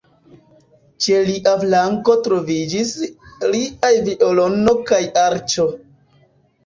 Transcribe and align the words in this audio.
Ĉe 1.05 1.19
lia 1.27 1.51
flanko 1.63 2.15
troviĝis 2.29 2.95
liaj 3.53 3.93
violono 4.09 4.75
kaj 4.93 5.03
arĉo. 5.29 5.69